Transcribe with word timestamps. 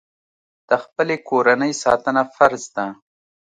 د 0.69 0.71
خپلې 0.83 1.15
کورنۍ 1.29 1.71
ساتنه 1.83 2.21
فرض 2.35 2.63
ده. 2.75 2.85